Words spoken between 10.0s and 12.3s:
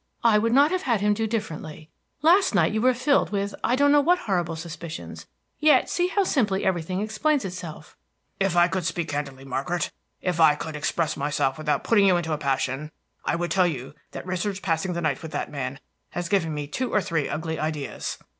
if I could express myself without putting you